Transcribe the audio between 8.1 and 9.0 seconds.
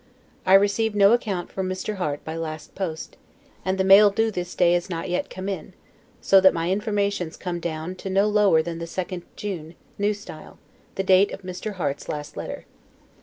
lower than the